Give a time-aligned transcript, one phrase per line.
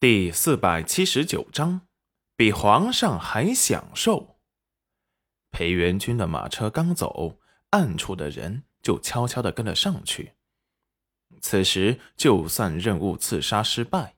[0.00, 1.88] 第四百七十九章，
[2.36, 4.38] 比皇上还享受。
[5.50, 7.40] 裴元军的马车刚走，
[7.70, 10.34] 暗处的人就悄悄的跟了上去。
[11.40, 14.14] 此时，就算任务刺杀失败，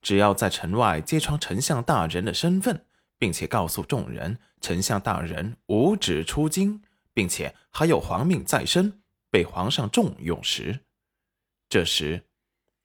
[0.00, 2.84] 只要在城外揭穿丞相大人的身份，
[3.16, 6.82] 并且告诉众人丞相大人无旨出京，
[7.14, 9.00] 并且还有皇命在身，
[9.30, 10.80] 被皇上重用时，
[11.68, 12.24] 这时，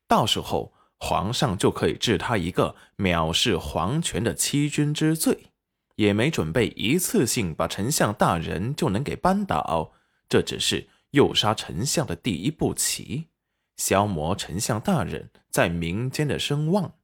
[0.08, 0.77] 到时候。
[1.00, 5.52] 皇上就可以治他一个藐视皇权的欺君之罪，
[5.96, 9.94] 也没准备一次性把丞相大人就能给扳倒。
[10.28, 13.28] 这只是诱杀丞相的第一步棋，
[13.76, 16.96] 消磨丞相大人在民间的声望。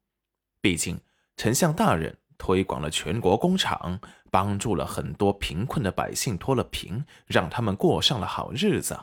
[0.59, 0.99] 毕竟，
[1.37, 8.99] 丞相大人推广了全国工厂，帮助了很多贫困的百姓脱了贫，让他们过上了好日子。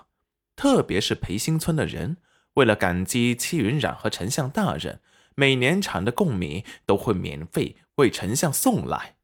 [0.57, 2.16] 特别是裴新村的人。
[2.55, 5.01] 为了感激戚云染和丞相大人，
[5.35, 9.17] 每年产的贡米都会免费为丞相送来，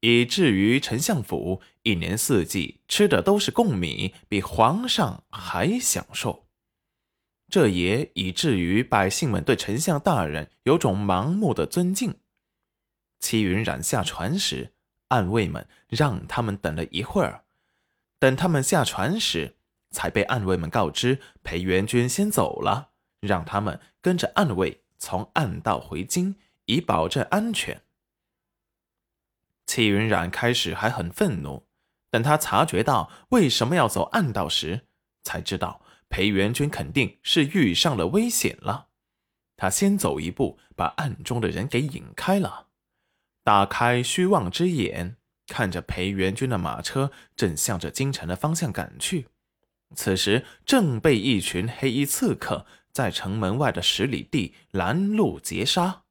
[0.00, 6.46] 以至于丞相府一年四季吃的都是贡米，比皇上还享受。
[7.50, 12.16] 这也以至于百姓们对丞相大人有种盲目的尊敬。
[13.20, 14.72] 戚云染下船时，
[15.08, 17.44] 暗卫们让他们等了一会儿，
[18.18, 19.53] 等他们下船时。
[19.94, 26.34] 才被暗卫们告知，裴元军先走了，让他们跟着暗卫从暗道回京，
[26.66, 27.80] 以保证安全。
[29.66, 31.66] 戚云染开始还很愤怒，
[32.10, 34.82] 等他察觉到为什么要走暗道时，
[35.22, 38.88] 才知道裴元军肯定是遇上了危险了。
[39.56, 42.66] 他先走一步，把暗中的人给引开了，
[43.42, 49.28] 打开虚妄之眼，看着裴元军的马车正向着京城的方向赶去。
[49.94, 56.02] 此时正被一群黑衣刺客在城门外的十里地拦路截杀。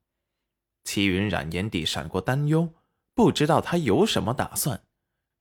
[0.83, 2.73] 齐云染眼底闪过担忧，
[3.13, 4.81] 不知道他有什么打算，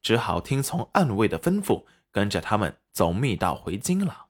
[0.01, 4.27] 只好听从暗卫的吩咐，跟着他们走密道回京了。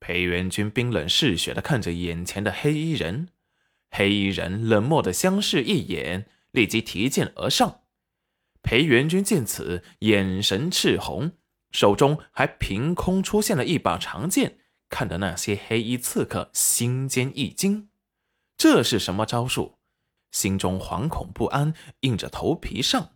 [0.00, 3.28] 裴元军冰冷嗜血地看着眼前的黑衣人，
[3.90, 7.82] 黑衣人冷漠地相视一眼，立即提剑而上。
[8.62, 11.32] 裴元军见此，眼神赤红。
[11.76, 17.90] 手中还凭空出现了一把长剑，看得那些黑衣刺客心间一惊。
[18.56, 19.76] 这是什么招数？
[20.30, 23.10] 心中惶恐不安，硬着头皮上。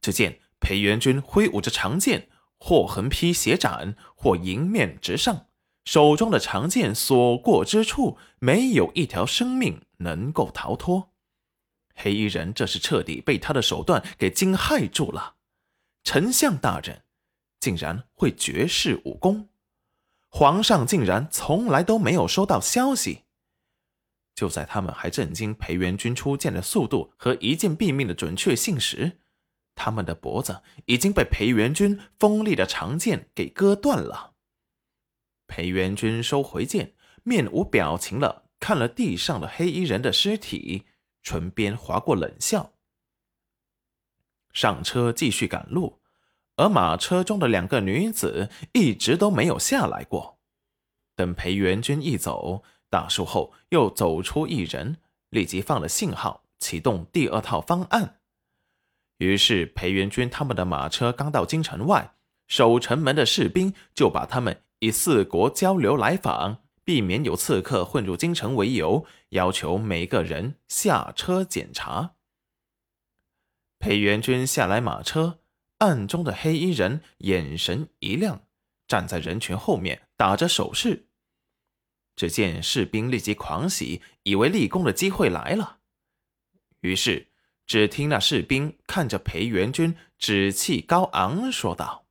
[0.00, 2.28] 只见裴元军挥舞着长剑，
[2.58, 5.46] 或横劈斜斩，或迎面直上，
[5.84, 11.12] 手中的长剑所过之处，没有一条生命能够逃脱。
[11.94, 15.36] 黑衣人这是彻底被他的手段给惊骇住了。
[16.02, 17.04] 丞相大人。
[17.60, 19.48] 竟然会绝世武功，
[20.28, 23.24] 皇上竟然从来都没有收到消息。
[24.34, 29.18] 就在他们还震惊裴元军出剑的速度和一剑毙命的准确性时，
[29.74, 34.34] 他们的脖子已经被裴元军锋利的长剑给割断了。
[35.48, 40.84] 裴元军收回剑，面无表情了看了地上的黑衣人的尸体，
[41.22, 42.74] 唇边划过冷笑，
[44.52, 46.00] 上车继续赶路。
[46.58, 50.38] 而马车中的两个女子一直都没有下来过。
[51.16, 54.98] 等裴元军一走，大树后又走出一人，
[55.30, 58.20] 立即放了信号，启动第二套方案。
[59.18, 62.14] 于是裴元军他们的马车刚到京城外，
[62.48, 72.14] 守城门的士兵就把他们以四国交流来访，避免有刺客混入京城为由，要求每个人下车检查。
[73.78, 75.38] 裴元军下来马车。
[75.78, 78.42] 暗中的黑衣人眼神一亮，
[78.86, 81.06] 站在人群后面打着手势。
[82.16, 85.78] 只见士兵立即狂喜，以为立功的机会来了。
[86.80, 87.28] 于是，
[87.64, 92.06] 只听那士兵看着裴元军，趾气高昂，说道：“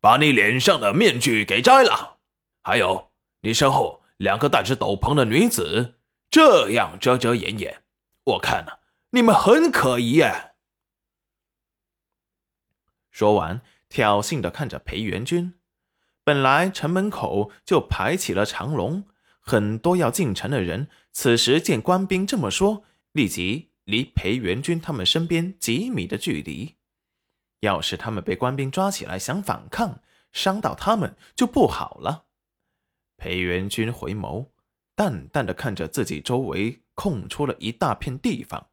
[0.00, 2.18] 把你脸上的面具给摘了，
[2.62, 3.10] 还有
[3.40, 5.94] 你身后两个戴着斗篷的女子，
[6.30, 7.82] 这样遮遮掩掩，
[8.24, 8.72] 我看呢，
[9.12, 10.48] 你们很可疑耶。”
[13.10, 15.54] 说完，挑衅的看着裴元军。
[16.22, 19.04] 本来城门口就排起了长龙，
[19.40, 26.76] 很多要进城的人，此时见官兵这么说，立即离裴元军他们身边几米的距离。
[27.60, 30.00] 要是他们被官兵抓起来想反抗，
[30.32, 32.26] 伤到他们就不好了。
[33.16, 34.50] 裴元军回眸，
[34.94, 38.68] 淡淡的看着自己周围空出了一大片地方。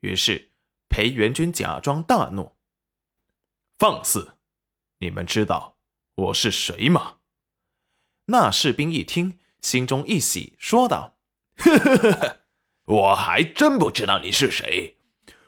[0.00, 0.50] 于是，
[0.88, 2.57] 裴元军假装大怒。
[3.78, 4.32] 放肆！
[4.98, 5.76] 你们知道
[6.16, 7.18] 我是谁吗？
[8.26, 11.16] 那士兵一听，心中一喜，说道
[11.58, 12.36] ：“呵呵呵呵，
[12.86, 14.96] 我还真不知道你是谁。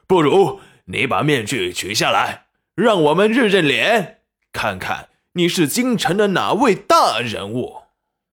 [0.06, 2.46] 不如你把面具取下来，
[2.76, 4.22] 让我们认认脸，
[4.52, 7.79] 看看你是京城的哪位大人物。